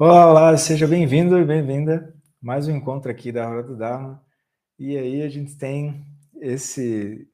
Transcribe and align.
Olá, 0.00 0.56
seja 0.56 0.86
bem-vindo 0.86 1.36
e 1.40 1.44
bem-vinda. 1.44 2.14
Mais 2.40 2.68
um 2.68 2.76
encontro 2.76 3.10
aqui 3.10 3.32
da 3.32 3.48
Hora 3.48 3.64
do 3.64 3.76
Dharma. 3.76 4.24
E 4.78 4.96
aí 4.96 5.22
a 5.22 5.28
gente 5.28 5.58
tem 5.58 6.06
esse 6.40 7.28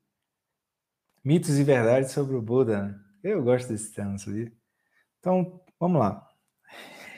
mitos 1.22 1.58
e 1.58 1.62
verdades 1.62 2.12
sobre 2.12 2.34
o 2.34 2.40
Buda. 2.40 2.98
Eu 3.22 3.42
gosto 3.42 3.68
desse 3.68 3.92
tema, 3.92 4.16
sabia? 4.16 4.50
Então, 5.20 5.60
vamos 5.78 6.00
lá. 6.00 6.26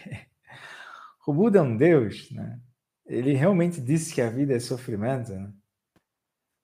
O 1.24 1.32
Buda 1.32 1.60
é 1.60 1.62
um 1.62 1.76
Deus, 1.76 2.28
né? 2.32 2.60
Ele 3.06 3.32
realmente 3.32 3.80
disse 3.80 4.12
que 4.12 4.20
a 4.20 4.28
vida 4.28 4.52
é 4.52 4.58
sofrimento, 4.58 5.32
né? 5.32 5.52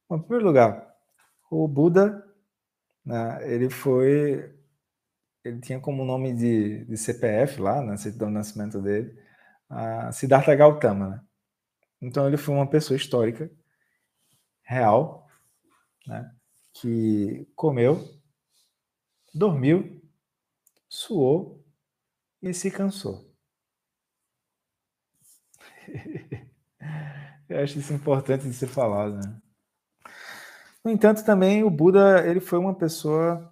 Bom, 0.09 0.17
em 0.17 0.23
primeiro 0.23 0.47
lugar, 0.47 0.93
o 1.49 1.69
Buda, 1.69 2.29
né, 3.05 3.49
ele 3.49 3.71
foi 3.71 4.53
ele 5.45 5.61
tinha 5.61 5.81
como 5.81 6.05
nome 6.05 6.33
de, 6.35 6.85
de 6.85 6.97
CPF 6.97 7.61
lá, 7.61 7.83
na 7.83 7.97
certidão 7.97 8.29
de 8.29 8.35
nascimento 8.35 8.81
dele, 8.81 9.19
a 9.69 10.13
Siddhartha 10.13 10.55
Gautama. 10.55 11.09
Né? 11.09 11.21
Então 12.01 12.27
ele 12.27 12.37
foi 12.37 12.55
uma 12.55 12.69
pessoa 12.69 12.97
histórica, 12.97 13.51
real, 14.63 15.27
né? 16.07 16.33
que 16.75 17.47
comeu, 17.55 18.01
dormiu, 19.35 20.01
suou 20.89 21.65
e 22.41 22.55
se 22.55 22.71
cansou. 22.71 23.31
Eu 27.49 27.63
acho 27.63 27.79
isso 27.79 27.93
importante 27.93 28.45
de 28.45 28.55
ser 28.55 28.67
falado, 28.69 29.17
né? 29.17 29.43
No 30.85 30.91
entanto, 30.91 31.25
também 31.25 31.63
o 31.63 31.71
Buda 31.71 32.27
ele 32.27 32.41
foi 32.41 32.59
uma 32.59 32.75
pessoa 32.75 33.52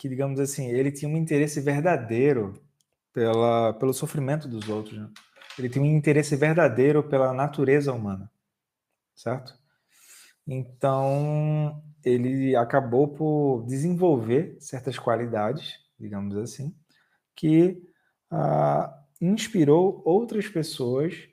que, 0.00 0.08
digamos 0.08 0.40
assim, 0.40 0.70
ele 0.70 0.90
tinha 0.90 1.10
um 1.10 1.16
interesse 1.18 1.60
verdadeiro 1.60 2.54
pela, 3.12 3.74
pelo 3.74 3.92
sofrimento 3.92 4.48
dos 4.48 4.66
outros. 4.66 4.96
Né? 4.96 5.10
Ele 5.58 5.68
tinha 5.68 5.84
um 5.84 5.94
interesse 5.94 6.34
verdadeiro 6.36 7.02
pela 7.02 7.34
natureza 7.34 7.92
humana, 7.92 8.32
certo? 9.14 9.54
Então, 10.46 11.84
ele 12.02 12.56
acabou 12.56 13.08
por 13.08 13.66
desenvolver 13.66 14.56
certas 14.58 14.98
qualidades, 14.98 15.78
digamos 15.98 16.34
assim, 16.34 16.74
que 17.36 17.86
ah, 18.30 19.04
inspirou 19.20 20.00
outras 20.02 20.48
pessoas 20.48 21.28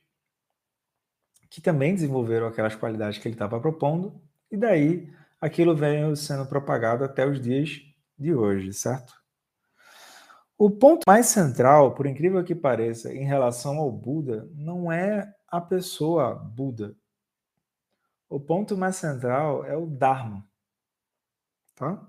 que 1.50 1.62
também 1.62 1.96
desenvolveram 1.96 2.48
aquelas 2.48 2.76
qualidades 2.76 3.18
que 3.18 3.30
ele 3.30 3.36
estava 3.36 3.62
propondo, 3.62 4.22
e 4.52 4.58
daí 4.58 5.10
aquilo 5.40 5.74
veio 5.74 6.14
sendo 6.18 6.46
propagado 6.46 7.06
até 7.06 7.26
os 7.26 7.40
dias 7.40 7.87
de 8.18 8.34
hoje, 8.34 8.74
certo? 8.74 9.14
O 10.58 10.72
ponto 10.72 11.04
mais 11.06 11.28
central, 11.28 11.94
por 11.94 12.08
incrível 12.08 12.44
que 12.44 12.56
pareça, 12.56 13.14
em 13.14 13.24
relação 13.24 13.78
ao 13.78 13.92
Buda, 13.92 14.50
não 14.56 14.92
é 14.92 15.32
a 15.48 15.62
pessoa 15.62 16.34
Buda. 16.34 16.96
O 18.28 18.40
ponto 18.40 18.76
mais 18.76 18.96
central 18.96 19.64
é 19.66 19.78
o 19.78 19.86
Dharma. 19.86 20.44
Tá? 21.76 22.02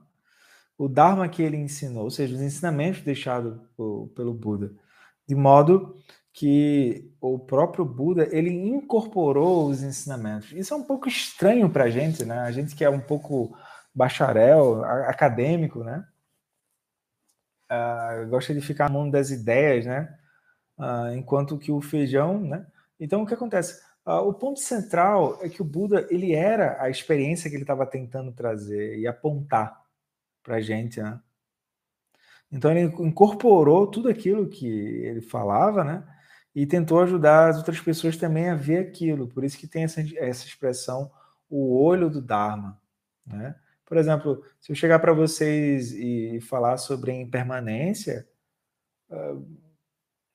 O 0.78 0.88
Dharma 0.88 1.28
que 1.28 1.42
ele 1.42 1.58
ensinou, 1.58 2.04
ou 2.04 2.10
seja, 2.10 2.34
os 2.34 2.40
ensinamentos 2.40 3.02
deixados 3.02 3.60
pelo 4.14 4.32
Buda, 4.32 4.74
de 5.26 5.34
modo 5.34 5.96
que 6.32 7.12
o 7.20 7.38
próprio 7.38 7.84
Buda 7.84 8.28
ele 8.30 8.50
incorporou 8.50 9.68
os 9.68 9.82
ensinamentos. 9.82 10.52
Isso 10.52 10.72
é 10.72 10.76
um 10.76 10.84
pouco 10.84 11.08
estranho 11.08 11.68
para 11.68 11.84
a 11.84 11.90
gente, 11.90 12.24
né? 12.24 12.38
A 12.38 12.50
gente 12.50 12.74
que 12.74 12.84
é 12.84 12.88
um 12.88 13.00
pouco 13.00 13.54
bacharel, 13.94 14.84
acadêmico, 14.84 15.82
né? 15.82 16.06
Uh, 17.70 18.28
gosta 18.28 18.54
de 18.54 18.60
ficar 18.60 18.88
no 18.88 18.98
mundo 18.98 19.12
das 19.12 19.30
ideias, 19.30 19.84
né? 19.84 20.18
Uh, 20.78 21.14
enquanto 21.14 21.58
que 21.58 21.70
o 21.70 21.80
feijão, 21.80 22.40
né? 22.40 22.66
Então, 22.98 23.22
o 23.22 23.26
que 23.26 23.34
acontece? 23.34 23.80
Uh, 24.06 24.26
o 24.26 24.32
ponto 24.32 24.58
central 24.60 25.38
é 25.42 25.48
que 25.48 25.60
o 25.60 25.64
Buda 25.64 26.06
ele 26.10 26.34
era 26.34 26.82
a 26.82 26.88
experiência 26.88 27.50
que 27.50 27.56
ele 27.56 27.64
estava 27.64 27.84
tentando 27.84 28.32
trazer 28.32 28.98
e 28.98 29.06
apontar 29.06 29.82
para 30.42 30.56
a 30.56 30.60
gente, 30.60 31.02
né? 31.02 31.20
Então 32.50 32.70
ele 32.70 32.90
incorporou 33.04 33.86
tudo 33.86 34.08
aquilo 34.08 34.48
que 34.48 34.66
ele 34.66 35.20
falava, 35.20 35.84
né? 35.84 36.02
E 36.54 36.66
tentou 36.66 37.00
ajudar 37.02 37.50
as 37.50 37.58
outras 37.58 37.80
pessoas 37.80 38.16
também 38.16 38.48
a 38.48 38.54
ver 38.54 38.78
aquilo. 38.78 39.28
Por 39.28 39.44
isso 39.44 39.58
que 39.58 39.66
tem 39.66 39.84
essa, 39.84 40.00
essa 40.16 40.46
expressão, 40.46 41.10
o 41.48 41.78
olho 41.78 42.08
do 42.08 42.22
Dharma, 42.22 42.80
né? 43.26 43.54
Por 43.88 43.96
exemplo, 43.96 44.44
se 44.60 44.70
eu 44.70 44.76
chegar 44.76 44.98
para 44.98 45.14
vocês 45.14 45.92
e 45.92 46.42
falar 46.42 46.76
sobre 46.76 47.10
impermanência, 47.10 48.28
ah, 49.10 49.34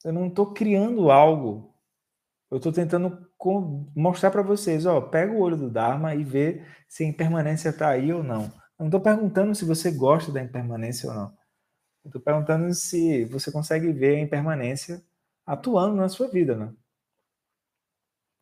eu 0.04 0.12
não 0.12 0.26
estou 0.28 0.52
criando 0.54 1.12
algo. 1.12 1.72
Eu 2.50 2.58
estou 2.58 2.74
tentando 2.74 3.30
mostrar 3.96 4.32
para 4.32 4.42
vocês, 4.42 4.88
ó, 4.88 5.00
pega 5.02 5.32
o 5.32 5.40
olho 5.40 5.56
do 5.56 5.70
Dharma 5.70 6.16
e 6.16 6.24
vê 6.24 6.66
se 6.88 7.04
a 7.04 7.08
impermanência 7.08 7.70
está 7.70 7.90
aí 7.90 8.12
ou 8.12 8.24
não. 8.24 8.46
Eu 8.46 8.80
não 8.80 8.88
estou 8.88 9.02
perguntando 9.02 9.54
se 9.54 9.66
você 9.66 9.92
gosta 9.92 10.32
da 10.32 10.42
impermanência 10.42 11.10
ou 11.10 11.16
não. 11.16 11.38
Estou 12.06 12.22
perguntando 12.22 12.74
se 12.74 13.26
você 13.26 13.52
consegue 13.52 13.92
ver 13.92 14.16
a 14.16 14.20
impermanência 14.20 15.04
atuando 15.46 15.96
na 15.96 16.10
sua 16.10 16.28
vida, 16.28 16.56
né? 16.56 16.74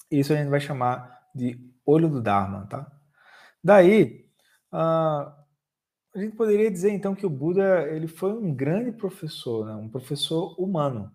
Isso 0.10 0.32
a 0.32 0.38
gente 0.38 0.50
vai 0.50 0.62
chamar 0.62 1.30
de 1.36 1.60
olho 1.86 2.10
do 2.10 2.22
Dharma, 2.22 2.66
tá? 2.68 2.90
Daí, 3.64 4.21
ah, 4.72 5.38
a 6.14 6.20
gente 6.20 6.36
poderia 6.36 6.70
dizer 6.70 6.92
então 6.92 7.16
que 7.16 7.26
o 7.26 7.30
Buda 7.30 7.88
ele 7.90 8.08
foi 8.08 8.34
um 8.34 8.54
grande 8.54 8.92
professor, 8.92 9.66
né? 9.66 9.76
um 9.76 9.90
professor 9.90 10.60
humano, 10.60 11.12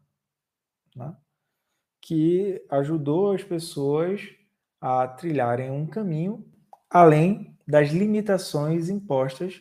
né? 0.95 1.15
que 2.01 2.65
ajudou 2.71 3.33
as 3.33 3.45
pessoas 3.45 4.23
a 4.81 5.07
trilharem 5.09 5.71
um 5.71 5.87
caminho 5.87 6.51
além 6.89 7.59
das 7.67 7.91
limitações 7.91 8.89
impostas 8.89 9.61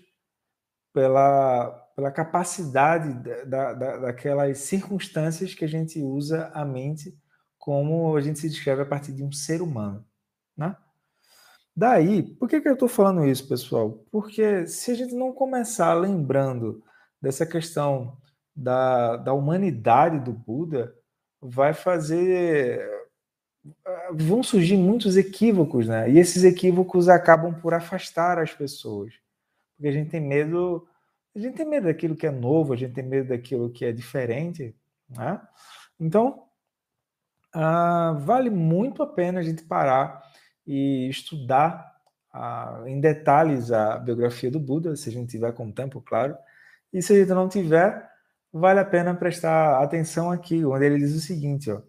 pela, 0.93 1.71
pela 1.95 2.11
capacidade 2.11 3.45
da, 3.45 3.73
da, 3.73 3.97
daquelas 3.97 4.59
circunstâncias 4.59 5.53
que 5.53 5.65
a 5.65 5.67
gente 5.67 5.99
usa 6.01 6.47
a 6.53 6.63
mente 6.63 7.17
como 7.57 8.15
a 8.15 8.21
gente 8.21 8.39
se 8.39 8.47
descreve 8.47 8.83
a 8.83 8.85
partir 8.85 9.11
de 9.11 9.23
um 9.23 9.31
ser 9.31 9.61
humano. 9.61 10.05
Né? 10.55 10.77
Daí, 11.75 12.23
por 12.23 12.47
que, 12.47 12.61
que 12.61 12.69
eu 12.69 12.73
estou 12.73 12.87
falando 12.87 13.25
isso, 13.25 13.47
pessoal? 13.47 14.05
Porque 14.09 14.65
se 14.65 14.91
a 14.91 14.95
gente 14.95 15.13
não 15.13 15.33
começar 15.33 15.93
lembrando 15.93 16.81
dessa 17.21 17.45
questão 17.45 18.17
da, 18.55 19.17
da 19.17 19.33
humanidade 19.33 20.19
do 20.19 20.31
Buda, 20.31 20.95
vai 21.41 21.73
fazer. 21.73 22.89
vão 24.13 24.41
surgir 24.41 24.77
muitos 24.77 25.17
equívocos, 25.17 25.87
né? 25.87 26.09
E 26.09 26.17
esses 26.17 26.43
equívocos 26.45 27.09
acabam 27.09 27.53
por 27.53 27.73
afastar 27.73 28.39
as 28.39 28.53
pessoas. 28.53 29.13
Porque 29.75 29.89
a 29.89 29.91
gente 29.91 30.09
tem 30.09 30.21
medo. 30.21 30.87
A 31.35 31.39
gente 31.39 31.57
tem 31.57 31.67
medo 31.67 31.87
daquilo 31.87 32.15
que 32.15 32.25
é 32.25 32.31
novo, 32.31 32.71
a 32.71 32.77
gente 32.77 32.93
tem 32.93 33.03
medo 33.03 33.27
daquilo 33.29 33.69
que 33.69 33.83
é 33.83 33.91
diferente, 33.91 34.73
né? 35.09 35.41
Então, 35.99 36.45
ah, 37.53 38.13
vale 38.21 38.49
muito 38.49 39.03
a 39.03 39.07
pena 39.07 39.41
a 39.41 39.43
gente 39.43 39.63
parar 39.63 40.24
e 40.65 41.07
estudar 41.09 41.95
a, 42.31 42.83
em 42.85 42.99
detalhes 42.99 43.71
a 43.71 43.97
biografia 43.97 44.51
do 44.51 44.59
Buda, 44.59 44.95
se 44.95 45.09
a 45.09 45.11
gente 45.11 45.31
tiver 45.31 45.51
com 45.53 45.71
tempo, 45.71 46.01
claro. 46.01 46.37
E 46.91 47.01
se 47.01 47.13
a 47.13 47.19
gente 47.19 47.29
não 47.29 47.47
tiver, 47.47 48.09
vale 48.51 48.79
a 48.79 48.85
pena 48.85 49.13
prestar 49.13 49.81
atenção 49.81 50.31
aqui, 50.31 50.63
onde 50.65 50.85
ele 50.85 50.97
diz 50.97 51.13
o 51.15 51.19
seguinte: 51.19 51.71
ó, 51.71 51.81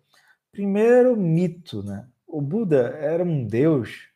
primeiro 0.52 1.16
mito, 1.16 1.82
né? 1.82 2.08
O 2.26 2.40
Buda 2.40 2.88
era 3.00 3.22
um 3.22 3.46
deus? 3.46 4.08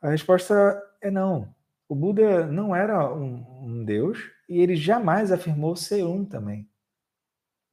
A 0.00 0.10
resposta 0.10 0.80
é 1.00 1.10
não. 1.10 1.54
O 1.88 1.94
Buda 1.94 2.46
não 2.46 2.74
era 2.74 3.12
um, 3.12 3.44
um 3.62 3.84
deus 3.84 4.18
e 4.48 4.60
ele 4.60 4.76
jamais 4.76 5.32
afirmou 5.32 5.76
ser 5.76 6.04
um 6.04 6.24
também. 6.24 6.68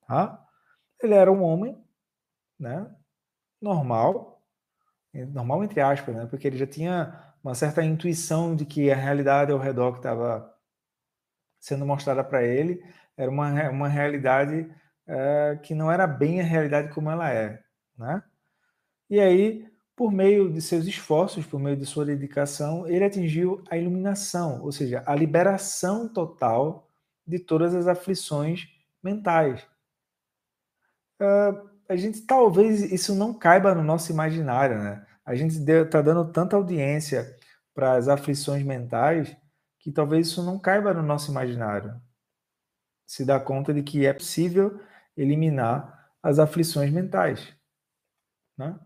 Tá? 0.07 0.43
Ele 1.01 1.13
era 1.13 1.31
um 1.31 1.41
homem, 1.43 1.77
né? 2.59 2.89
Normal, 3.61 4.32
normal 5.13 5.63
entre 5.63 5.79
aspas, 5.81 6.15
né? 6.15 6.25
Porque 6.25 6.47
ele 6.47 6.57
já 6.57 6.67
tinha 6.67 7.33
uma 7.43 7.53
certa 7.53 7.83
intuição 7.83 8.55
de 8.55 8.65
que 8.65 8.91
a 8.91 8.95
realidade 8.95 9.51
ao 9.51 9.59
redor 9.59 9.91
que 9.93 9.99
estava 9.99 10.51
sendo 11.59 11.85
mostrada 11.85 12.23
para 12.23 12.43
ele 12.43 12.83
era 13.15 13.29
uma, 13.29 13.69
uma 13.69 13.87
realidade 13.87 14.69
é, 15.07 15.59
que 15.61 15.75
não 15.75 15.91
era 15.91 16.07
bem 16.07 16.41
a 16.41 16.43
realidade 16.43 16.93
como 16.93 17.11
ela 17.11 17.31
é, 17.31 17.61
né? 17.97 18.23
E 19.09 19.19
aí, 19.19 19.67
por 19.95 20.11
meio 20.11 20.51
de 20.51 20.61
seus 20.61 20.85
esforços, 20.85 21.45
por 21.45 21.59
meio 21.59 21.77
de 21.77 21.85
sua 21.85 22.05
dedicação, 22.05 22.87
ele 22.87 23.03
atingiu 23.03 23.63
a 23.69 23.77
iluminação, 23.77 24.61
ou 24.63 24.71
seja, 24.71 25.03
a 25.05 25.13
liberação 25.13 26.07
total 26.07 26.89
de 27.25 27.39
todas 27.39 27.75
as 27.75 27.87
aflições 27.87 28.67
mentais. 29.03 29.61
Uh, 31.21 31.72
a 31.93 31.95
gente 31.95 32.21
talvez 32.21 32.81
isso 32.91 33.13
não 33.13 33.33
caiba 33.33 33.75
no 33.75 33.83
nosso 33.83 34.11
imaginário, 34.11 34.81
né? 34.81 35.05
A 35.23 35.35
gente 35.35 35.57
está 35.57 36.01
dando 36.01 36.31
tanta 36.31 36.55
audiência 36.55 37.37
para 37.73 37.93
as 37.93 38.07
aflições 38.07 38.63
mentais 38.63 39.35
que 39.79 39.91
talvez 39.91 40.27
isso 40.27 40.43
não 40.43 40.57
caiba 40.57 40.93
no 40.93 41.03
nosso 41.03 41.29
imaginário. 41.29 42.01
Se 43.05 43.23
dá 43.23 43.39
conta 43.39 43.73
de 43.73 43.83
que 43.83 44.05
é 44.05 44.13
possível 44.13 44.81
eliminar 45.15 46.11
as 46.21 46.39
aflições 46.39 46.91
mentais. 46.91 47.55
Né? 48.57 48.79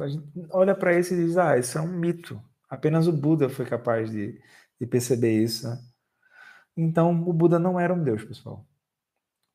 A 0.00 0.08
gente 0.08 0.46
olha 0.50 0.74
para 0.74 0.98
isso 0.98 1.14
e 1.14 1.24
diz: 1.24 1.38
ah, 1.38 1.56
isso 1.56 1.78
é 1.78 1.80
um 1.80 1.88
mito. 1.88 2.42
Apenas 2.68 3.06
o 3.06 3.12
Buda 3.12 3.48
foi 3.48 3.64
capaz 3.64 4.10
de, 4.10 4.38
de 4.78 4.86
perceber 4.86 5.42
isso. 5.42 5.68
Né? 5.68 5.78
Então, 6.76 7.10
o 7.26 7.32
Buda 7.32 7.58
não 7.58 7.80
era 7.80 7.94
um 7.94 8.02
Deus, 8.02 8.24
pessoal. 8.24 8.66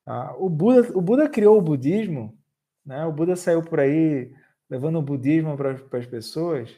Ah, 0.06 0.34
o, 0.38 0.50
Buda, 0.50 0.98
o 0.98 1.02
Buda 1.02 1.30
criou 1.30 1.58
o 1.58 1.62
budismo, 1.62 2.41
né? 2.86 3.06
o 3.06 3.12
Buda 3.12 3.36
saiu 3.36 3.64
por 3.64 3.80
aí 3.80 4.34
levando 4.70 4.98
o 5.00 5.02
budismo 5.02 5.58
para, 5.58 5.72
as 5.72 6.06
pessoas. 6.06 6.70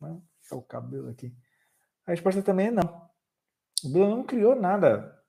Né? 0.00 0.20
É 0.50 0.54
o 0.54 0.62
cabelo 0.62 1.08
aqui. 1.10 1.34
A 2.06 2.10
resposta 2.10 2.42
também 2.42 2.68
é 2.68 2.70
não. 2.70 3.10
O 3.84 3.88
Buda 3.88 4.08
não 4.08 4.24
criou 4.24 4.54
nada, 4.54 5.22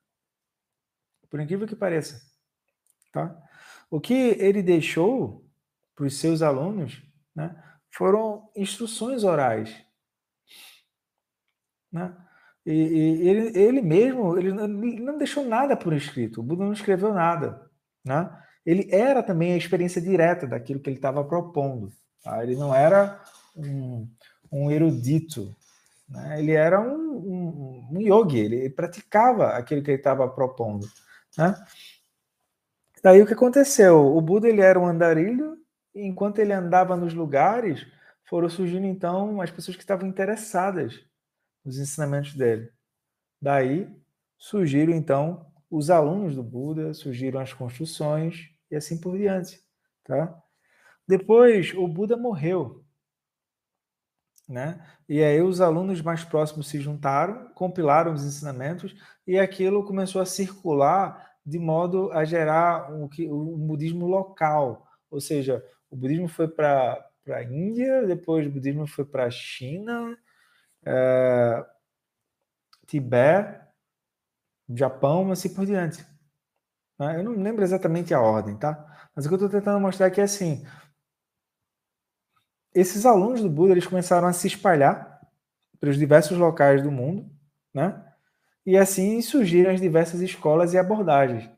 por 1.30 1.40
incrível 1.40 1.68
que 1.68 1.76
pareça. 1.76 2.22
Tá? 3.12 3.36
O 3.90 4.00
que 4.00 4.14
ele 4.14 4.62
deixou 4.62 5.44
para 5.96 6.06
os 6.06 6.20
seus 6.20 6.42
alunos 6.42 7.04
né, 7.36 7.56
foram 7.90 8.52
instruções 8.56 9.24
orais. 9.24 9.76
Né? 11.92 12.16
E, 12.66 12.72
e 12.72 13.28
ele, 13.28 13.60
ele, 13.60 13.82
mesmo 13.82 14.38
ele 14.38 14.52
não, 14.52 15.18
deixou 15.18 15.44
nada 15.46 15.76
por 15.76 15.94
escrito. 15.94 16.40
O 16.40 16.44
Buda 16.44 16.64
não 16.64 16.74
escreveu 16.74 17.14
nada. 17.14 17.70
Né? 18.06 18.30
Ele 18.66 18.88
era 18.92 19.22
também 19.22 19.54
a 19.54 19.58
experiência 19.58 20.02
direta 20.02 20.48
daquilo 20.48 20.80
que 20.80 20.90
ele 20.90 20.98
estava 20.98 21.24
propondo. 21.24 21.92
Tá? 22.24 22.42
Ele 22.44 22.56
não 22.56 22.74
era 22.74 23.22
um, 23.56 24.08
um 24.52 24.72
erudito. 24.72 25.54
Né? 26.08 26.40
Ele 26.40 26.52
era 26.54 26.80
um, 26.80 26.96
um, 26.96 27.88
um 27.92 28.02
yogi. 28.02 28.38
Ele 28.38 28.70
praticava 28.70 29.50
aquilo 29.50 29.84
que 29.84 29.92
ele 29.92 29.98
estava 29.98 30.28
propondo. 30.30 30.88
Né? 31.38 31.56
Daí 33.04 33.22
o 33.22 33.28
que 33.28 33.34
aconteceu? 33.34 34.16
O 34.16 34.22
Buda 34.22 34.48
ele 34.48 34.62
era 34.62 34.80
um 34.80 34.88
andarilho 34.88 35.58
e 35.94 36.06
enquanto 36.06 36.40
ele 36.40 36.54
andava 36.54 36.96
nos 36.96 37.14
lugares, 37.14 37.86
foram 38.24 38.48
surgindo 38.50 38.86
então 38.86 39.42
as 39.42 39.52
pessoas 39.52 39.76
que 39.76 39.84
estavam 39.84 40.08
interessadas 40.08 41.04
nos 41.66 41.78
ensinamentos 41.78 42.34
dele. 42.34 42.72
Daí 43.42 43.94
surgiram 44.38 44.94
então 44.94 45.46
os 45.70 45.90
alunos 45.90 46.36
do 46.36 46.44
Buda, 46.44 46.94
surgiram 46.94 47.42
as 47.42 47.52
construções 47.52 48.53
e 48.74 48.76
assim 48.76 49.00
por 49.00 49.16
diante, 49.16 49.64
tá? 50.04 50.36
Depois 51.08 51.74
o 51.76 51.88
Buda 51.88 52.18
morreu, 52.18 52.84
né? 54.50 54.84
E 55.08 55.24
aí 55.24 55.40
os 55.42 55.62
alunos 55.62 56.02
mais 56.02 56.24
próximos 56.24 56.68
se 56.68 56.82
juntaram, 56.82 57.54
compilaram 57.54 58.14
os 58.14 58.26
ensinamentos 58.26 58.96
e 59.28 59.38
aquilo 59.38 59.86
começou 59.86 60.20
a 60.22 60.26
circular 60.26 61.34
de 61.46 61.60
modo 61.60 62.12
a 62.14 62.26
gerar 62.26 62.92
um, 62.92 63.08
um 63.30 63.68
budismo 63.68 64.08
local, 64.08 64.88
ou 65.12 65.22
seja, 65.22 65.64
o 65.90 65.96
budismo 65.96 66.28
foi 66.28 66.48
para 66.48 67.08
a 67.30 67.44
Índia, 67.44 68.08
depois 68.08 68.48
o 68.48 68.52
budismo 68.52 68.88
foi 68.88 69.06
para 69.06 69.26
a 69.26 69.32
China, 69.32 70.18
é, 70.84 71.66
Tibete, 72.88 73.62
Japão, 74.74 75.32
assim 75.32 75.54
por 75.54 75.66
diante. 75.66 76.13
Né? 77.08 77.20
Eu 77.20 77.24
não 77.24 77.42
lembro 77.42 77.64
exatamente 77.64 78.14
a 78.14 78.22
ordem, 78.22 78.56
tá? 78.58 79.10
Mas 79.16 79.26
o 79.26 79.30
que 79.30 79.34
eu 79.34 79.38
estou 79.38 79.50
tentando 79.50 79.80
mostrar 79.80 80.08
aqui 80.08 80.22
é 80.22 80.24
assim: 80.24 80.66
esses 82.74 83.06
alunos 83.06 83.42
do 83.42 83.50
Buda 83.50 83.74
eles 83.74 83.88
começaram 83.88 84.28
a 84.28 84.34
se 84.34 84.48
espalhar 84.48 85.22
pelos 85.80 85.98
diversos 85.98 86.38
locais 86.38 86.82
do 86.82 86.92
mundo, 86.92 87.30
né? 87.74 88.04
E 88.66 88.78
assim 88.78 89.22
surgiram 89.22 89.72
as 89.72 89.82
diversas 89.82 90.22
escolas 90.22 90.74
e 90.74 90.78
abordagens, 90.78 91.50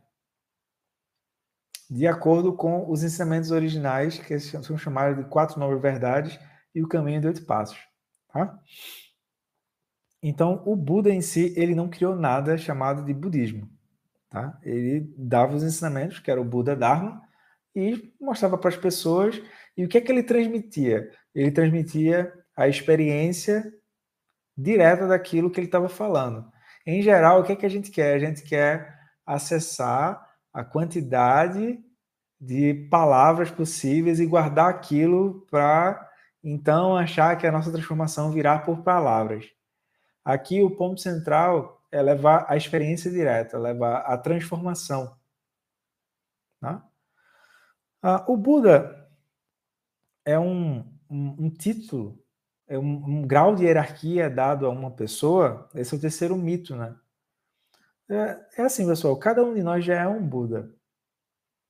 de 1.90 2.08
acordo 2.08 2.56
com 2.56 2.90
os 2.90 3.04
ensinamentos 3.04 3.52
originais, 3.52 4.18
que 4.18 4.40
são 4.40 4.78
chamados 4.78 5.24
de 5.24 5.30
quatro 5.30 5.60
novas 5.60 5.80
verdades 5.80 6.40
e 6.74 6.84
o 6.84 6.88
caminho 6.88 7.22
de 7.22 7.28
oito 7.28 7.46
passos. 7.46 7.78
Tá? 8.34 8.60
Então, 10.22 10.64
o 10.66 10.76
Buda 10.76 11.12
em 11.12 11.22
si, 11.22 11.54
ele 11.56 11.76
não 11.76 11.88
criou 11.88 12.16
nada 12.16 12.58
chamado 12.58 13.06
de 13.06 13.14
budismo. 13.14 13.70
Tá? 14.36 14.60
Ele 14.64 15.14
dava 15.18 15.56
os 15.56 15.64
ensinamentos, 15.64 16.20
que 16.20 16.30
era 16.30 16.42
o 16.42 16.44
Buda 16.44 16.76
Dharma, 16.76 17.22
e 17.74 18.14
mostrava 18.20 18.58
para 18.58 18.68
as 18.68 18.76
pessoas. 18.76 19.42
E 19.78 19.86
o 19.86 19.88
que 19.88 19.98
é 19.98 20.02
que 20.02 20.12
ele 20.12 20.24
transmitia? 20.24 21.10
Ele 21.34 21.50
transmitia 21.52 22.34
a 22.54 22.68
experiência 22.68 23.64
direta 24.58 25.08
daquilo 25.08 25.50
que 25.50 25.58
ele 25.58 25.68
estava 25.68 25.88
falando. 25.88 26.52
Em 26.86 27.02
geral, 27.02 27.40
o 27.40 27.44
que 27.46 27.54
é 27.54 27.56
que 27.56 27.66
a 27.66 27.70
gente 27.70 27.90
quer? 27.90 28.14
A 28.14 28.20
gente 28.20 28.44
quer 28.44 28.94
acessar 29.26 30.22
a 30.52 30.66
quantidade 30.66 31.80
de 32.38 32.90
palavras 32.92 33.50
possíveis 33.50 34.20
e 34.20 34.26
guardar 34.26 34.70
aquilo 34.70 35.48
para 35.50 36.10
então 36.44 36.98
achar 36.98 37.38
que 37.38 37.48
a 37.48 37.52
nossa 37.54 37.72
transformação 37.72 38.32
virá 38.32 38.60
por 38.60 38.84
palavras. 38.84 39.46
Aqui 40.26 40.62
o 40.62 40.76
ponto 40.76 41.00
central 41.00 41.75
é 41.96 42.02
levar 42.02 42.46
a 42.50 42.58
experiência 42.58 43.10
direta, 43.10 43.58
levar 43.58 44.00
a 44.00 44.18
transformação. 44.18 45.16
Tá? 46.60 46.86
Ah, 48.02 48.26
o 48.28 48.36
Buda 48.36 49.10
é 50.26 50.38
um, 50.38 50.80
um, 51.10 51.46
um 51.46 51.50
título, 51.50 52.22
é 52.68 52.78
um, 52.78 53.22
um, 53.22 53.22
grau 53.26 53.56
de 53.56 53.64
hierarquia 53.64 54.30
dado 54.30 54.66
a 54.66 54.70
uma 54.70 54.92
pessoa. 54.92 55.70
Esse 55.74 55.96
é 55.96 55.98
o 55.98 56.02
terceiro 56.02 56.36
mito, 56.36 56.76
né? 56.76 56.94
É, 58.10 58.46
é 58.58 58.62
assim, 58.64 58.86
pessoal. 58.86 59.18
Cada 59.18 59.42
um 59.42 59.54
de 59.54 59.64
nós 59.64 59.86
já 59.86 59.96
é 59.96 60.08
um 60.08 60.28
Buda. 60.28 60.70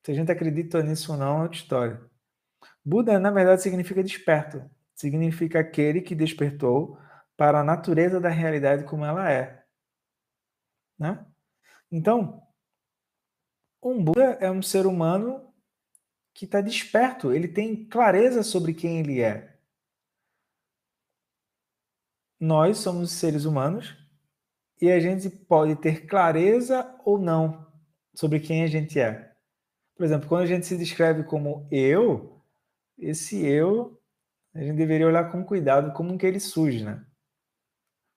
Se 0.04 0.12
a 0.12 0.16
gente 0.16 0.31
acredita 0.31 0.81
nisso 0.81 1.12
ou 1.12 1.19
não, 1.19 1.39
é 1.39 1.44
outra 1.44 1.57
história. 1.57 2.01
Buda, 2.83 3.19
na 3.19 3.30
verdade, 3.30 3.62
significa 3.62 4.04
desperto. 4.04 4.68
Significa 4.95 5.60
aquele 5.60 6.01
que 6.01 6.16
despertou 6.16 6.98
para 7.38 7.60
a 7.60 7.63
natureza 7.63 8.19
da 8.19 8.30
realidade 8.30 8.86
como 8.86 9.06
ela 9.06 9.31
é. 9.31 9.64
Né? 10.97 11.25
Então, 11.92 12.42
um 13.81 14.03
Buda 14.03 14.38
é 14.39 14.50
um 14.50 14.62
ser 14.62 14.86
humano 14.86 15.53
que 16.33 16.45
está 16.45 16.59
desperto, 16.59 17.31
ele 17.31 17.47
tem 17.47 17.86
clareza 17.86 18.44
sobre 18.44 18.74
quem 18.74 19.00
ele 19.00 19.21
é. 19.21 19.57
Nós 22.39 22.80
somos 22.80 23.12
seres 23.12 23.45
humanos 23.45 23.95
e 24.81 24.92
a 24.92 25.00
gente 25.00 25.30
pode 25.30 25.75
ter 25.77 26.06
clareza 26.06 26.93
ou 27.05 27.17
não 27.17 27.65
sobre 28.13 28.39
quem 28.39 28.63
a 28.63 28.67
gente 28.67 29.00
é. 29.00 29.34
Por 29.96 30.03
exemplo, 30.03 30.27
quando 30.27 30.41
a 30.41 30.46
gente 30.46 30.65
se 30.65 30.77
descreve 30.77 31.24
como 31.24 31.65
eu, 31.72 32.41
esse 32.98 33.46
eu, 33.46 34.01
a 34.53 34.60
gente 34.60 34.75
deveria 34.75 35.08
olhar 35.08 35.31
com 35.31 35.43
cuidado 35.43 35.93
como 35.93 36.17
que 36.17 36.25
ele 36.25 36.39
surge, 36.39 36.84
né? 36.84 37.05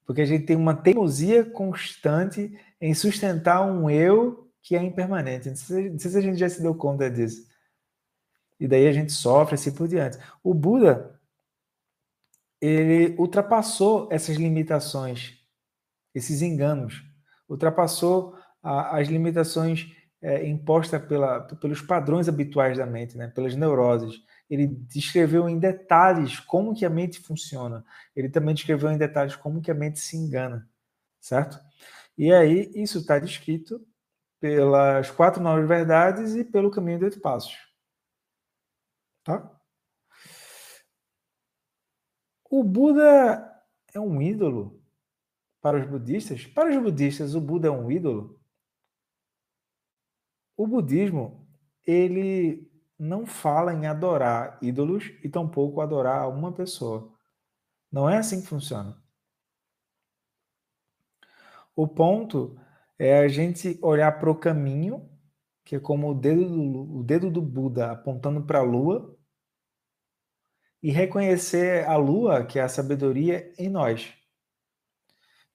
Porque 0.08 0.22
a 0.22 0.24
gente 0.24 0.46
tem 0.46 0.56
uma 0.56 0.74
teimosia 0.74 1.44
constante 1.44 2.58
em 2.80 2.94
sustentar 2.94 3.60
um 3.60 3.90
eu 3.90 4.50
que 4.62 4.74
é 4.74 4.82
impermanente. 4.82 5.50
Não 5.50 5.56
sei, 5.56 5.90
não 5.90 5.98
sei 5.98 6.10
se 6.10 6.16
a 6.16 6.22
gente 6.22 6.38
já 6.38 6.48
se 6.48 6.62
deu 6.62 6.74
conta 6.74 7.10
disso. 7.10 7.46
E 8.58 8.66
daí 8.66 8.88
a 8.88 8.92
gente 8.92 9.12
sofre 9.12 9.56
assim 9.56 9.70
por 9.70 9.86
diante. 9.86 10.16
O 10.42 10.54
Buda, 10.54 11.20
ele 12.58 13.14
ultrapassou 13.18 14.08
essas 14.10 14.36
limitações, 14.36 15.44
esses 16.14 16.40
enganos, 16.40 17.04
ultrapassou 17.46 18.34
a, 18.62 18.96
as 18.96 19.08
limitações 19.08 19.94
é, 20.22 20.48
impostas 20.48 21.04
pela, 21.04 21.40
pelos 21.40 21.82
padrões 21.82 22.30
habituais 22.30 22.78
da 22.78 22.86
mente, 22.86 23.14
né? 23.14 23.28
pelas 23.28 23.54
neuroses 23.54 24.22
ele 24.48 24.66
descreveu 24.66 25.48
em 25.48 25.58
detalhes 25.58 26.40
como 26.40 26.74
que 26.74 26.84
a 26.86 26.90
mente 26.90 27.20
funciona. 27.20 27.84
Ele 28.16 28.28
também 28.28 28.54
descreveu 28.54 28.90
em 28.90 28.98
detalhes 28.98 29.36
como 29.36 29.60
que 29.60 29.70
a 29.70 29.74
mente 29.74 30.00
se 30.00 30.16
engana, 30.16 30.68
certo? 31.20 31.58
E 32.16 32.32
aí 32.32 32.70
isso 32.74 32.98
está 32.98 33.18
descrito 33.18 33.86
pelas 34.40 35.10
quatro 35.10 35.42
novas 35.42 35.68
verdades 35.68 36.34
e 36.34 36.44
pelo 36.44 36.70
caminho 36.70 36.98
de 36.98 37.04
oito 37.06 37.20
passos, 37.20 37.56
tá? 39.24 39.54
O 42.50 42.64
Buda 42.64 43.62
é 43.92 44.00
um 44.00 44.22
ídolo 44.22 44.82
para 45.60 45.78
os 45.78 45.86
budistas? 45.86 46.46
Para 46.46 46.70
os 46.70 46.82
budistas, 46.82 47.34
o 47.34 47.40
Buda 47.40 47.68
é 47.68 47.70
um 47.70 47.90
ídolo? 47.90 48.40
O 50.56 50.66
budismo, 50.66 51.46
ele 51.86 52.67
não 52.98 53.24
fala 53.24 53.72
em 53.72 53.86
adorar 53.86 54.58
ídolos 54.60 55.04
e 55.22 55.28
tampouco 55.28 55.80
adorar 55.80 56.28
uma 56.28 56.52
pessoa. 56.52 57.12
Não 57.90 58.08
é 58.08 58.18
assim 58.18 58.40
que 58.42 58.48
funciona. 58.48 59.00
O 61.76 61.86
ponto 61.86 62.58
é 62.98 63.20
a 63.20 63.28
gente 63.28 63.78
olhar 63.80 64.18
para 64.18 64.30
o 64.30 64.34
caminho, 64.34 65.08
que 65.64 65.76
é 65.76 65.80
como 65.80 66.10
o 66.10 66.14
dedo 66.14 66.48
do, 66.48 66.98
o 66.98 67.02
dedo 67.04 67.30
do 67.30 67.40
Buda 67.40 67.92
apontando 67.92 68.42
para 68.42 68.58
a 68.58 68.62
lua, 68.62 69.16
e 70.82 70.90
reconhecer 70.90 71.86
a 71.86 71.96
lua, 71.96 72.44
que 72.44 72.58
é 72.58 72.62
a 72.62 72.68
sabedoria, 72.68 73.52
em 73.58 73.68
nós. 73.68 74.14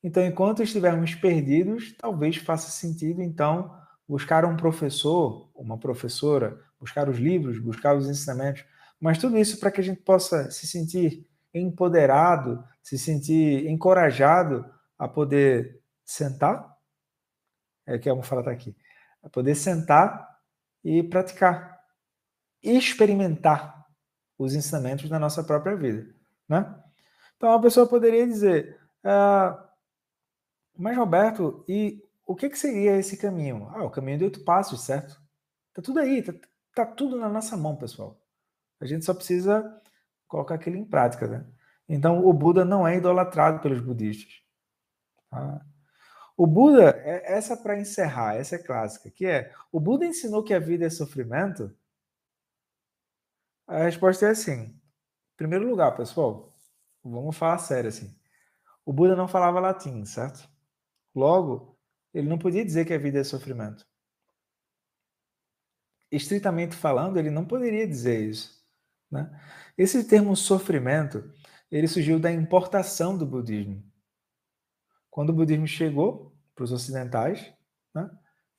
Então, 0.01 0.25
enquanto 0.25 0.61
estivermos 0.61 1.15
perdidos, 1.15 1.95
talvez 1.97 2.35
faça 2.37 2.69
sentido, 2.69 3.21
então, 3.21 3.73
buscar 4.07 4.43
um 4.43 4.57
professor, 4.57 5.49
uma 5.55 5.77
professora, 5.77 6.61
buscar 6.83 7.07
os 7.07 7.17
livros, 7.17 7.59
buscar 7.59 7.95
os 7.95 8.09
ensinamentos, 8.09 8.65
mas 8.99 9.17
tudo 9.17 9.37
isso 9.37 9.57
para 9.57 9.71
que 9.71 9.79
a 9.79 9.83
gente 9.83 10.01
possa 10.01 10.51
se 10.51 10.67
sentir 10.67 11.25
empoderado, 11.53 12.61
se 12.81 12.97
sentir 12.97 13.65
encorajado 13.67 14.65
a 14.99 15.07
poder 15.07 15.81
sentar, 16.03 16.77
é 17.85 17.97
que 17.97 18.09
a 18.09 18.11
almofada 18.11 18.41
está 18.41 18.51
aqui, 18.51 18.75
a 19.23 19.29
poder 19.29 19.55
sentar 19.55 20.27
e 20.83 21.01
praticar, 21.03 21.79
experimentar 22.61 23.85
os 24.37 24.53
ensinamentos 24.53 25.09
na 25.09 25.17
nossa 25.17 25.41
própria 25.41 25.77
vida, 25.77 26.13
né? 26.49 26.75
Então 27.37 27.53
a 27.53 27.61
pessoa 27.61 27.87
poderia 27.87 28.27
dizer, 28.27 28.77
ah, 29.05 29.69
mas 30.77 30.97
Roberto, 30.97 31.63
e 31.65 32.03
o 32.25 32.35
que, 32.35 32.49
que 32.49 32.57
seria 32.57 32.97
esse 32.97 33.15
caminho? 33.15 33.69
Ah, 33.69 33.85
o 33.85 33.91
caminho 33.91 34.17
de 34.17 34.23
oito 34.25 34.43
passos, 34.43 34.81
certo? 34.81 35.21
Tá 35.73 35.81
tudo 35.81 35.99
aí, 35.99 36.21
tá, 36.21 36.33
tá 36.73 36.85
tudo 36.85 37.17
na 37.17 37.29
nossa 37.29 37.55
mão, 37.57 37.75
pessoal. 37.75 38.19
A 38.79 38.85
gente 38.85 39.05
só 39.05 39.13
precisa 39.13 39.81
colocar 40.27 40.55
aquilo 40.55 40.75
em 40.75 40.85
prática, 40.85 41.27
né? 41.27 41.45
Então, 41.87 42.25
o 42.25 42.33
Buda 42.33 42.65
não 42.65 42.87
é 42.87 42.97
idolatrado 42.97 43.61
pelos 43.61 43.81
budistas. 43.81 44.41
Tá? 45.29 45.65
O 46.35 46.47
Buda, 46.47 46.89
é, 47.03 47.33
essa 47.33 47.55
para 47.55 47.79
encerrar, 47.79 48.35
essa 48.35 48.55
é 48.55 48.59
clássica, 48.59 49.11
que 49.11 49.25
é, 49.25 49.53
o 49.71 49.79
Buda 49.79 50.05
ensinou 50.05 50.43
que 50.43 50.53
a 50.53 50.59
vida 50.59 50.85
é 50.85 50.89
sofrimento? 50.89 51.75
A 53.67 53.83
resposta 53.83 54.25
é 54.25 54.29
assim. 54.29 54.61
Em 54.63 55.37
primeiro 55.37 55.67
lugar, 55.69 55.95
pessoal, 55.95 56.55
vamos 57.03 57.37
falar 57.37 57.57
sério 57.59 57.89
assim. 57.89 58.15
O 58.85 58.91
Buda 58.91 59.15
não 59.15 59.27
falava 59.27 59.59
latim, 59.59 60.03
certo? 60.05 60.49
Logo, 61.15 61.77
ele 62.13 62.27
não 62.27 62.37
podia 62.37 62.65
dizer 62.65 62.85
que 62.85 62.93
a 62.93 62.97
vida 62.97 63.19
é 63.19 63.23
sofrimento. 63.23 63.85
Estritamente 66.15 66.75
falando, 66.75 67.17
ele 67.17 67.31
não 67.31 67.43
poderia 67.43 67.87
dizer 67.87 68.29
isso. 68.29 68.63
Né? 69.11 69.29
Esse 69.77 70.03
termo 70.03 70.35
sofrimento, 70.35 71.31
ele 71.71 71.87
surgiu 71.87 72.19
da 72.19 72.31
importação 72.31 73.17
do 73.17 73.25
budismo. 73.25 73.83
Quando 75.09 75.29
o 75.29 75.33
budismo 75.33 75.67
chegou 75.67 76.35
para 76.55 76.63
os 76.63 76.71
ocidentais, 76.71 77.51
né, 77.93 78.09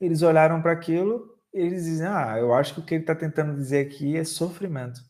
eles 0.00 0.22
olharam 0.22 0.60
para 0.60 0.72
aquilo 0.72 1.38
e 1.52 1.60
eles 1.60 1.84
dizem: 1.84 2.06
Ah, 2.06 2.36
eu 2.38 2.52
acho 2.52 2.74
que 2.74 2.80
o 2.80 2.84
que 2.84 2.94
ele 2.94 3.02
está 3.04 3.14
tentando 3.14 3.56
dizer 3.56 3.86
aqui 3.86 4.16
é 4.16 4.24
sofrimento. 4.24 5.00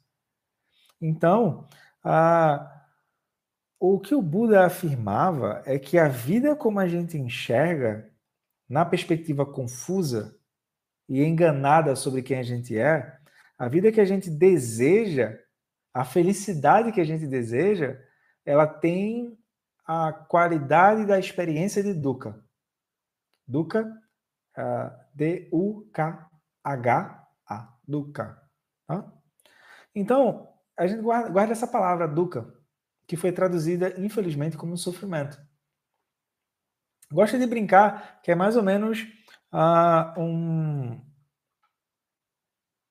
Então, 1.01 1.67
a, 2.03 2.85
o 3.81 3.99
que 3.99 4.15
o 4.15 4.23
Buda 4.23 4.65
afirmava 4.65 5.63
é 5.67 5.79
que 5.79 5.99
a 5.99 6.09
vida 6.09 6.55
como 6.55 6.79
a 6.79 6.89
gente 6.89 7.17
enxerga, 7.17 8.11
na 8.69 8.85
perspectiva 8.85 9.45
confusa 9.45 10.39
e 11.09 11.23
enganada 11.23 11.95
sobre 11.97 12.23
quem 12.23 12.39
a 12.39 12.43
gente 12.43 12.77
é, 12.79 13.19
a 13.59 13.69
vida 13.69 13.93
que 13.93 14.01
a 14.01 14.05
gente 14.05 14.31
deseja, 14.31 15.39
a 15.93 16.05
felicidade 16.05 16.93
que 16.93 17.01
a 17.01 17.05
gente 17.05 17.27
deseja, 17.27 17.99
ela 18.45 18.67
tem 18.67 19.39
a 19.87 20.13
qualidade 20.13 21.07
da 21.07 21.19
experiência 21.19 21.83
de 21.83 21.95
Dukkha. 21.95 22.43
Dukkha, 23.47 23.85
uh, 24.59 24.91
D-U-K-H-A, 25.15 26.29
Dukkha. 27.87 28.43
Tá? 28.87 29.13
Então, 29.95 30.49
a 30.77 30.87
gente 30.87 31.03
guarda, 31.03 31.29
guarda 31.31 31.53
essa 31.53 31.67
palavra 31.67 32.09
Dukkha, 32.09 32.53
que 33.07 33.17
foi 33.17 33.31
traduzida, 33.31 33.95
infelizmente, 34.01 34.57
como 34.57 34.77
sofrimento. 34.77 35.39
Gosto 37.13 37.39
de 37.39 37.47
brincar 37.47 38.21
que 38.23 38.33
é 38.33 38.35
mais 38.35 38.57
ou 38.57 38.63
menos 38.63 39.07
um, 40.19 41.01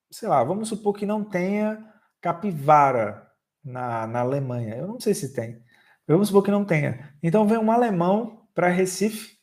sei 0.09 0.29
lá, 0.29 0.43
vamos 0.43 0.69
supor 0.69 0.93
que 0.93 1.05
não 1.05 1.23
tenha 1.23 1.93
capivara 2.21 3.29
na, 3.63 4.07
na 4.07 4.21
Alemanha. 4.21 4.75
Eu 4.75 4.87
não 4.87 4.99
sei 4.99 5.13
se 5.13 5.33
tem. 5.33 5.61
Vamos 6.07 6.27
supor 6.27 6.43
que 6.43 6.51
não 6.51 6.65
tenha. 6.65 7.13
Então 7.21 7.47
vem 7.47 7.57
um 7.57 7.71
alemão 7.71 8.47
para 8.53 8.69
Recife 8.69 9.37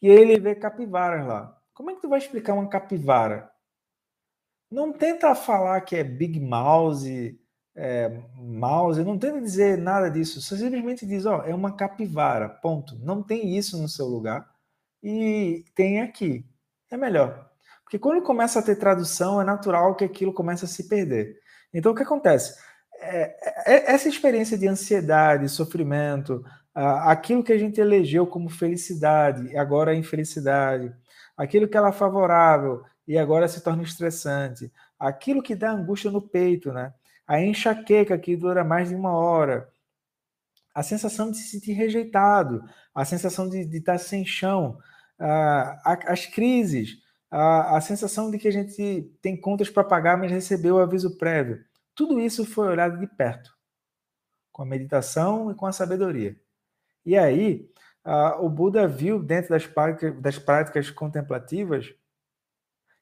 e 0.00 0.08
ele 0.08 0.38
vê 0.38 0.54
capivaras 0.54 1.26
lá. 1.26 1.58
Como 1.72 1.90
é 1.90 1.94
que 1.94 2.02
tu 2.02 2.08
vai 2.08 2.18
explicar 2.18 2.54
uma 2.54 2.68
capivara? 2.68 3.50
Não 4.70 4.92
tenta 4.92 5.34
falar 5.34 5.80
que 5.82 5.96
é 5.96 6.04
Big 6.04 6.40
Mouse, 6.40 7.38
é, 7.74 8.08
mouse, 8.34 9.02
não 9.04 9.18
tenta 9.18 9.40
dizer 9.40 9.78
nada 9.78 10.10
disso. 10.10 10.40
Você 10.40 10.56
simplesmente 10.56 11.06
diz, 11.06 11.24
ó, 11.26 11.42
é 11.42 11.54
uma 11.54 11.76
capivara, 11.76 12.48
ponto. 12.48 12.98
Não 12.98 13.22
tem 13.22 13.56
isso 13.56 13.80
no 13.80 13.88
seu 13.88 14.06
lugar 14.06 14.51
e 15.02 15.64
tem 15.74 16.00
aqui. 16.00 16.44
É 16.90 16.96
melhor. 16.96 17.50
Porque 17.82 17.98
quando 17.98 18.22
começa 18.22 18.58
a 18.58 18.62
ter 18.62 18.76
tradução, 18.76 19.40
é 19.40 19.44
natural 19.44 19.94
que 19.94 20.04
aquilo 20.04 20.32
comece 20.32 20.64
a 20.64 20.68
se 20.68 20.88
perder. 20.88 21.38
Então, 21.74 21.92
o 21.92 21.94
que 21.94 22.02
acontece? 22.02 22.58
É, 23.00 23.36
é, 23.66 23.92
essa 23.92 24.08
experiência 24.08 24.56
de 24.56 24.68
ansiedade, 24.68 25.48
sofrimento, 25.48 26.44
aquilo 26.74 27.42
que 27.42 27.52
a 27.52 27.58
gente 27.58 27.80
elegeu 27.80 28.26
como 28.26 28.48
felicidade, 28.48 29.56
agora 29.56 29.94
é 29.94 29.98
infelicidade, 29.98 30.94
aquilo 31.36 31.68
que 31.68 31.76
era 31.76 31.92
favorável 31.92 32.82
e 33.06 33.18
agora 33.18 33.48
se 33.48 33.62
torna 33.62 33.82
estressante, 33.82 34.72
aquilo 34.98 35.42
que 35.42 35.54
dá 35.54 35.72
angústia 35.72 36.10
no 36.10 36.22
peito, 36.22 36.72
né? 36.72 36.94
A 37.26 37.40
enxaqueca 37.40 38.18
que 38.18 38.36
dura 38.36 38.64
mais 38.64 38.88
de 38.88 38.94
uma 38.94 39.12
hora, 39.12 39.68
a 40.74 40.82
sensação 40.82 41.30
de 41.30 41.36
se 41.36 41.48
sentir 41.48 41.72
rejeitado, 41.72 42.62
a 42.94 43.04
sensação 43.04 43.48
de, 43.48 43.64
de 43.64 43.78
estar 43.78 43.98
sem 43.98 44.24
chão, 44.24 44.78
as 45.84 46.26
crises, 46.26 46.98
a, 47.30 47.76
a 47.76 47.80
sensação 47.80 48.30
de 48.30 48.38
que 48.38 48.48
a 48.48 48.52
gente 48.52 49.10
tem 49.20 49.40
contas 49.40 49.70
para 49.70 49.84
pagar, 49.84 50.18
mas 50.18 50.30
recebeu 50.30 50.76
o 50.76 50.80
aviso 50.80 51.16
prévio. 51.16 51.64
Tudo 51.94 52.18
isso 52.20 52.44
foi 52.44 52.68
olhado 52.68 52.98
de 52.98 53.06
perto, 53.06 53.54
com 54.50 54.62
a 54.62 54.66
meditação 54.66 55.50
e 55.50 55.54
com 55.54 55.66
a 55.66 55.72
sabedoria. 55.72 56.36
E 57.04 57.16
aí, 57.16 57.70
o 58.40 58.48
Buda 58.48 58.88
viu 58.88 59.22
dentro 59.22 59.50
das 59.50 59.66
práticas, 59.66 60.20
das 60.20 60.38
práticas 60.38 60.90
contemplativas 60.90 61.94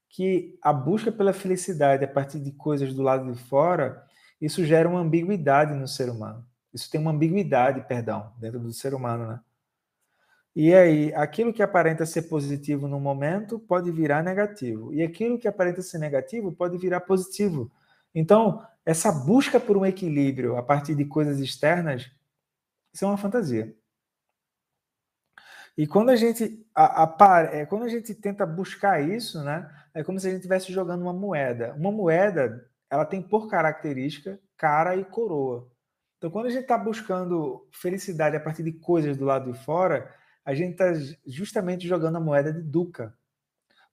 que 0.08 0.58
a 0.60 0.72
busca 0.72 1.12
pela 1.12 1.32
felicidade 1.32 2.04
a 2.04 2.08
partir 2.08 2.40
de 2.40 2.50
coisas 2.52 2.92
do 2.92 3.02
lado 3.02 3.32
de 3.32 3.38
fora, 3.44 4.04
isso 4.40 4.64
gera 4.64 4.88
uma 4.88 5.00
ambiguidade 5.00 5.72
no 5.72 5.86
ser 5.86 6.10
humano. 6.10 6.44
Isso 6.74 6.90
tem 6.90 7.00
uma 7.00 7.12
ambiguidade, 7.12 7.86
perdão, 7.86 8.32
dentro 8.38 8.58
do 8.58 8.72
ser 8.72 8.92
humano, 8.92 9.26
né? 9.26 9.40
E 10.54 10.74
aí, 10.74 11.14
aquilo 11.14 11.52
que 11.52 11.62
aparenta 11.62 12.04
ser 12.04 12.22
positivo 12.22 12.88
no 12.88 12.98
momento 12.98 13.58
pode 13.58 13.90
virar 13.90 14.22
negativo. 14.22 14.92
E 14.92 15.02
aquilo 15.02 15.38
que 15.38 15.46
aparenta 15.46 15.80
ser 15.80 15.98
negativo 15.98 16.52
pode 16.52 16.76
virar 16.76 17.00
positivo. 17.00 17.70
Então, 18.14 18.66
essa 18.84 19.12
busca 19.12 19.60
por 19.60 19.76
um 19.76 19.86
equilíbrio 19.86 20.56
a 20.56 20.62
partir 20.62 20.94
de 20.94 21.04
coisas 21.04 21.38
externas, 21.38 22.10
isso 22.92 23.04
é 23.04 23.08
uma 23.08 23.16
fantasia. 23.16 23.74
E 25.78 25.86
quando 25.86 26.10
a 26.10 26.16
gente 26.16 26.66
a, 26.74 27.04
a, 27.04 27.42
é, 27.52 27.66
quando 27.66 27.84
a 27.84 27.88
gente 27.88 28.14
tenta 28.14 28.44
buscar 28.44 29.00
isso, 29.00 29.42
né, 29.42 29.70
é 29.94 30.02
como 30.02 30.18
se 30.18 30.26
a 30.26 30.30
gente 30.30 30.40
estivesse 30.40 30.72
jogando 30.72 31.02
uma 31.02 31.12
moeda. 31.12 31.74
Uma 31.74 31.92
moeda, 31.92 32.68
ela 32.90 33.04
tem 33.04 33.22
por 33.22 33.48
característica 33.48 34.38
cara 34.56 34.96
e 34.96 35.04
coroa. 35.04 35.70
Então, 36.18 36.30
quando 36.30 36.46
a 36.46 36.50
gente 36.50 36.62
está 36.62 36.76
buscando 36.76 37.66
felicidade 37.72 38.36
a 38.36 38.40
partir 38.40 38.62
de 38.62 38.72
coisas 38.72 39.16
do 39.16 39.24
lado 39.24 39.50
de 39.50 39.58
fora, 39.64 40.14
a 40.44 40.54
gente 40.54 40.72
está 40.72 40.92
justamente 41.26 41.86
jogando 41.86 42.16
a 42.16 42.20
moeda 42.20 42.52
de 42.52 42.62
Duca. 42.62 43.14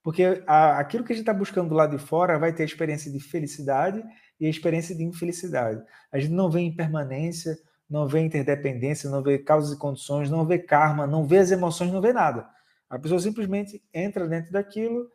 Porque 0.01 0.42
a, 0.48 0.80
aquilo 0.80 1.04
que 1.04 1.12
a 1.12 1.16
gente 1.16 1.24
está 1.24 1.34
buscando 1.34 1.70
do 1.70 1.75
lado 1.75 1.98
de 1.98 2.04
fora 2.04 2.39
vai 2.39 2.54
ter 2.54 2.63
a 2.63 2.66
experiência 2.66 3.12
de 3.12 3.20
felicidade 3.20 4.04
e 4.39 4.46
a 4.46 4.50
experiência 4.50 4.96
de 4.96 5.04
infelicidade. 5.04 5.84
A 6.12 6.20
gente 6.20 6.32
não 6.32 6.50
vê 6.50 6.62
impermanência, 6.62 7.58
não 7.89 8.08
vê 8.08 8.20
interdependência, 8.20 9.10
não 9.10 9.22
vê 9.22 9.38
causas 9.38 9.75
e 9.75 9.80
condições, 9.80 10.30
não 10.30 10.46
vê 10.46 10.60
karma, 10.60 11.06
não 11.06 11.25
vê 11.25 11.39
as 11.39 11.51
emoções, 11.51 11.92
não 11.92 12.01
vê 12.01 12.13
nada. 12.13 12.48
A 12.89 12.98
pessoa 12.98 13.20
simplesmente 13.20 13.84
entra 13.94 14.27
dentro 14.27 14.51
daquilo 14.51 15.10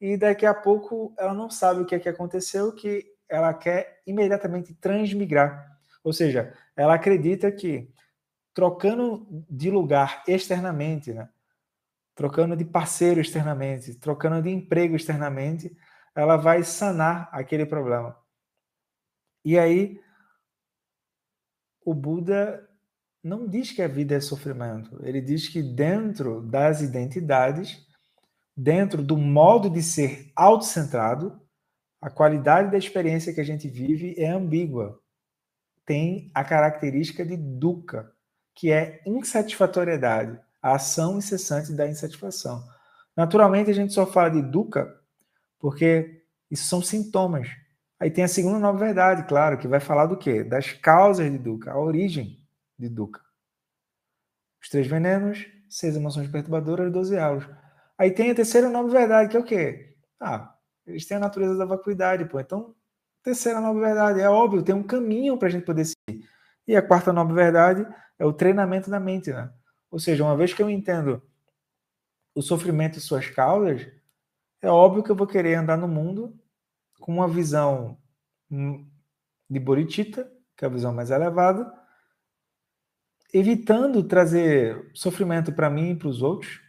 e 0.00 0.16
daqui 0.16 0.46
a 0.46 0.54
pouco 0.54 1.12
ela 1.18 1.34
não 1.34 1.50
sabe 1.50 1.80
o 1.80 1.86
que 1.86 1.94
é 1.94 1.98
que 1.98 2.08
aconteceu, 2.08 2.72
que 2.72 3.04
ela 3.28 3.52
quer 3.52 4.00
imediatamente 4.06 4.74
transmigrar. 4.74 5.78
Ou 6.02 6.12
seja, 6.12 6.54
ela 6.76 6.94
acredita 6.94 7.50
que 7.50 7.92
trocando 8.58 9.24
de 9.48 9.70
lugar 9.70 10.24
externamente, 10.26 11.12
né? 11.12 11.28
trocando 12.12 12.56
de 12.56 12.64
parceiro 12.64 13.20
externamente, 13.20 13.94
trocando 13.94 14.42
de 14.42 14.50
emprego 14.50 14.96
externamente, 14.96 15.70
ela 16.12 16.36
vai 16.36 16.64
sanar 16.64 17.28
aquele 17.30 17.64
problema. 17.64 18.18
E 19.44 19.56
aí, 19.56 20.00
o 21.84 21.94
Buda 21.94 22.68
não 23.22 23.46
diz 23.46 23.70
que 23.70 23.80
a 23.80 23.86
vida 23.86 24.16
é 24.16 24.20
sofrimento, 24.20 24.98
ele 25.04 25.20
diz 25.20 25.48
que 25.48 25.62
dentro 25.62 26.42
das 26.42 26.80
identidades, 26.80 27.86
dentro 28.56 29.04
do 29.04 29.16
modo 29.16 29.70
de 29.70 29.84
ser 29.84 30.32
autocentrado, 30.34 31.40
a 32.00 32.10
qualidade 32.10 32.72
da 32.72 32.76
experiência 32.76 33.32
que 33.32 33.40
a 33.40 33.44
gente 33.44 33.68
vive 33.68 34.16
é 34.18 34.28
ambígua. 34.28 35.00
Tem 35.86 36.28
a 36.34 36.42
característica 36.42 37.24
de 37.24 37.36
dukkha, 37.36 38.17
que 38.58 38.72
é 38.72 39.00
insatisfatoriedade, 39.06 40.36
a 40.60 40.74
ação 40.74 41.18
incessante 41.18 41.72
da 41.72 41.86
insatisfação. 41.86 42.60
Naturalmente, 43.16 43.70
a 43.70 43.72
gente 43.72 43.92
só 43.92 44.04
fala 44.04 44.30
de 44.30 44.42
dukkha 44.42 44.92
porque 45.60 46.24
isso 46.50 46.66
são 46.66 46.82
sintomas. 46.82 47.48
Aí 48.00 48.10
tem 48.10 48.24
a 48.24 48.28
segunda 48.28 48.58
nova 48.58 48.76
verdade, 48.76 49.28
claro, 49.28 49.58
que 49.58 49.68
vai 49.68 49.78
falar 49.78 50.06
do 50.06 50.16
quê? 50.16 50.42
Das 50.42 50.72
causas 50.72 51.30
de 51.30 51.38
dukkha, 51.38 51.70
a 51.70 51.78
origem 51.78 52.36
de 52.76 52.88
dukkha. 52.88 53.20
Os 54.60 54.68
três 54.68 54.88
venenos, 54.88 55.46
seis 55.70 55.94
emoções 55.94 56.26
perturbadoras, 56.28 56.92
doze 56.92 57.16
aulas. 57.16 57.48
Aí 57.96 58.10
tem 58.10 58.32
a 58.32 58.34
terceira 58.34 58.68
nova 58.68 58.88
verdade, 58.88 59.30
que 59.30 59.36
é 59.36 59.40
o 59.40 59.44
quê? 59.44 59.94
Ah, 60.18 60.52
eles 60.84 61.06
têm 61.06 61.16
a 61.16 61.20
natureza 61.20 61.56
da 61.56 61.64
vacuidade, 61.64 62.24
pô. 62.24 62.40
Então, 62.40 62.74
terceira 63.22 63.60
nova 63.60 63.78
verdade, 63.78 64.20
é 64.20 64.28
óbvio, 64.28 64.64
tem 64.64 64.74
um 64.74 64.82
caminho 64.82 65.38
para 65.38 65.46
a 65.46 65.50
gente 65.52 65.64
poder 65.64 65.84
seguir. 65.84 66.28
E 66.68 66.76
a 66.76 66.82
quarta 66.82 67.14
nova 67.14 67.32
verdade 67.32 67.86
é 68.18 68.26
o 68.26 68.32
treinamento 68.32 68.90
da 68.90 69.00
mente, 69.00 69.32
né? 69.32 69.50
Ou 69.90 69.98
seja, 69.98 70.22
uma 70.22 70.36
vez 70.36 70.52
que 70.52 70.62
eu 70.62 70.68
entendo 70.68 71.22
o 72.34 72.42
sofrimento 72.42 72.98
e 72.98 73.00
suas 73.00 73.30
causas, 73.30 73.88
é 74.60 74.68
óbvio 74.68 75.02
que 75.02 75.10
eu 75.10 75.16
vou 75.16 75.26
querer 75.26 75.54
andar 75.54 75.78
no 75.78 75.88
mundo 75.88 76.38
com 77.00 77.14
uma 77.14 77.26
visão 77.26 77.98
hum, 78.50 78.86
de 79.48 79.58
Bodhicitta, 79.58 80.30
que 80.54 80.62
é 80.62 80.68
a 80.68 80.70
visão 80.70 80.92
mais 80.92 81.10
elevada, 81.10 81.72
evitando 83.32 84.04
trazer 84.04 84.90
sofrimento 84.92 85.52
para 85.52 85.70
mim 85.70 85.92
e 85.92 85.96
para 85.96 86.08
os 86.08 86.20
outros, 86.20 86.60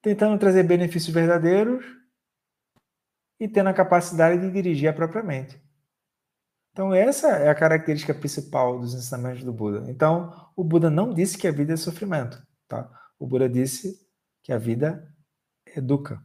tentando 0.00 0.38
trazer 0.38 0.62
benefícios 0.62 1.12
verdadeiros 1.12 1.84
e 3.40 3.48
tendo 3.48 3.70
a 3.70 3.74
capacidade 3.74 4.40
de 4.40 4.52
dirigir 4.52 4.88
a 4.88 4.92
própria 4.92 5.22
mente. 5.22 5.60
Então, 6.72 6.94
essa 6.94 7.28
é 7.28 7.48
a 7.48 7.54
característica 7.54 8.14
principal 8.14 8.78
dos 8.78 8.94
ensinamentos 8.94 9.44
do 9.44 9.52
Buda. 9.52 9.90
Então, 9.90 10.50
o 10.56 10.64
Buda 10.64 10.90
não 10.90 11.12
disse 11.12 11.36
que 11.36 11.46
a 11.46 11.52
vida 11.52 11.74
é 11.74 11.76
sofrimento. 11.76 12.42
Tá? 12.66 12.90
O 13.18 13.26
Buda 13.26 13.48
disse 13.48 14.00
que 14.42 14.52
a 14.52 14.58
vida 14.58 15.06
educa. 15.76 16.20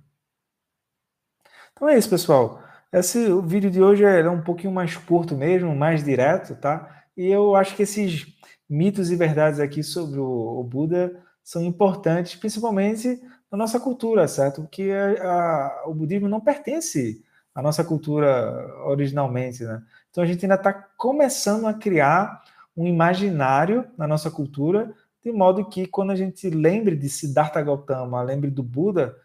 Então 1.74 1.88
é 1.88 1.98
isso, 1.98 2.10
pessoal. 2.10 2.63
Esse 2.92 3.32
o 3.32 3.42
vídeo 3.42 3.70
de 3.70 3.82
hoje 3.82 4.04
é 4.04 4.27
um 4.30 4.42
pouquinho 4.42 4.74
mais 4.74 4.98
curto 4.98 5.36
mesmo, 5.36 5.75
mais 5.75 6.04
direto, 6.04 6.56
tá? 6.56 7.04
E 7.16 7.27
eu 7.27 7.56
acho 7.56 7.75
que 7.75 7.84
esses 7.84 8.25
mitos 8.68 9.12
e 9.12 9.16
verdades 9.16 9.60
aqui 9.60 9.84
sobre 9.84 10.20
o, 10.20 10.60
o 10.60 10.63
Buda 10.63 11.24
são 11.44 11.63
importantes, 11.63 12.36
principalmente 12.36 13.22
na 13.51 13.58
nossa 13.58 13.80
cultura, 13.80 14.27
certo? 14.27 14.62
Porque 14.62 14.92
a, 14.92 15.84
a, 15.84 15.84
o 15.88 15.94
budismo 15.94 16.27
não 16.27 16.42
pertence 16.42 17.24
à 17.54 17.62
nossa 17.62 17.84
cultura 17.84 18.84
originalmente, 18.86 19.63
né? 19.63 19.82
Então 20.17 20.24
a 20.24 20.27
gente 20.27 20.43
ainda 20.45 20.55
está 20.55 20.74
começando 20.74 21.67
a 21.67 21.75
criar 21.75 22.43
um 22.75 22.88
imaginário 22.88 23.86
na 23.95 24.07
nossa 24.07 24.31
cultura, 24.31 24.91
de 25.24 25.31
modo 25.31 25.69
que 25.69 25.86
quando 25.86 26.09
a 26.09 26.15
gente 26.15 26.50
lembre 26.50 26.95
de 26.95 27.07
Siddhartha 27.07 27.62
Gautama, 27.62 28.24
lembre 28.24 28.50
do 28.50 28.63
Buda, 28.63 29.15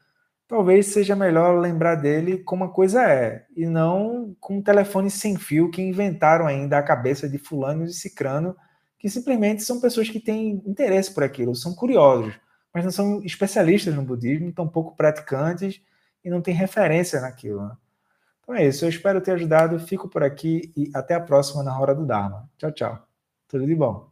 talvez 0.47 0.89
seja 0.89 1.17
melhor 1.17 1.59
lembrar 1.59 1.95
dele 1.95 2.41
como 2.41 2.65
a 2.65 2.69
coisa 2.69 3.11
é, 3.11 3.47
e 3.57 3.65
não 3.65 4.37
com 4.39 4.59
um 4.59 4.63
telefone 4.63 5.11
sem 5.11 5.39
fio 5.39 5.71
que 5.71 5.81
inventaram 5.81 6.47
ainda 6.47 6.77
a 6.77 6.83
cabeça 6.83 7.27
de 7.27 7.39
fulano 7.39 7.87
e 7.87 7.93
cicrano, 7.95 8.55
que 8.99 9.09
simplesmente 9.09 9.63
são 9.63 9.81
pessoas 9.81 10.11
que 10.11 10.21
têm 10.21 10.63
interesse 10.67 11.11
por 11.15 11.25
aquilo, 11.25 11.55
são 11.55 11.75
curiosos, 11.75 12.35
mas 12.71 12.85
não 12.85 12.91
são 12.93 13.25
especialistas 13.25 13.95
no 13.95 14.03
budismo, 14.03 14.53
tão 14.53 14.69
pouco 14.69 14.95
praticantes 14.95 15.81
e 16.23 16.29
não 16.29 16.43
têm 16.43 16.53
referência 16.53 17.19
naquilo. 17.19 17.63
Né? 17.63 17.77
Então 18.43 18.55
é 18.55 18.67
isso, 18.67 18.85
eu 18.85 18.89
espero 18.89 19.21
ter 19.21 19.33
ajudado, 19.33 19.79
fico 19.79 20.09
por 20.09 20.23
aqui 20.23 20.73
e 20.77 20.91
até 20.95 21.15
a 21.15 21.21
próxima 21.21 21.63
na 21.63 21.79
Hora 21.79 21.95
do 21.95 22.05
Dharma. 22.05 22.49
Tchau, 22.59 22.73
tchau. 22.73 23.07
Tudo 23.49 23.67
de 23.67 23.75
bom. 23.75 24.12